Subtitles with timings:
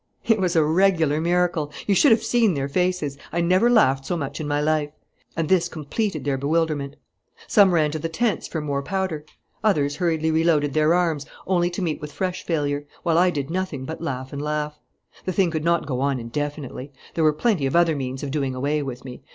[0.25, 1.71] "It was a regular miracle.
[1.85, 3.19] You should have seen their faces.
[3.31, 4.89] I never laughed so much in my life;
[5.37, 6.95] and this completed their bewilderment.
[7.45, 9.25] "Some ran to the tents for more powder.
[9.63, 13.85] Others hurriedly reloaded their arms, only to meet with fresh failure, while I did nothing
[13.85, 14.79] but laugh and laugh!
[15.25, 16.91] The thing could not go on indefinitely.
[17.13, 19.21] There were plenty of other means of doing away with me.